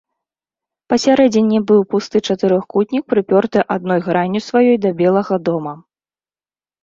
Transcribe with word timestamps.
Пасярэдзіне 0.91 1.59
быў 1.71 1.81
пусты 1.91 2.17
чатырохкутнік, 2.29 3.03
прыпёрты 3.13 3.59
адной 3.75 3.99
гранню 4.07 4.41
сваёй 4.49 4.75
да 4.87 4.95
белага 5.03 5.35
дома. 5.51 5.73